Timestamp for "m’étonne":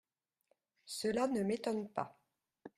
1.43-1.87